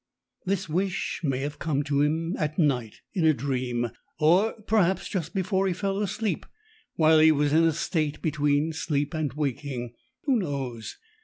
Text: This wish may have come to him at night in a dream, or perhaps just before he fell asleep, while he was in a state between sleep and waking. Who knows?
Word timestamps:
This 0.47 0.67
wish 0.67 1.21
may 1.23 1.41
have 1.41 1.59
come 1.59 1.83
to 1.83 2.01
him 2.01 2.35
at 2.39 2.57
night 2.57 3.01
in 3.13 3.23
a 3.23 3.35
dream, 3.35 3.91
or 4.19 4.53
perhaps 4.65 5.07
just 5.07 5.35
before 5.35 5.67
he 5.67 5.73
fell 5.73 5.99
asleep, 6.01 6.47
while 6.95 7.19
he 7.19 7.31
was 7.31 7.53
in 7.53 7.63
a 7.65 7.71
state 7.71 8.19
between 8.19 8.73
sleep 8.73 9.13
and 9.13 9.31
waking. 9.33 9.93
Who 10.23 10.39
knows? 10.39 10.97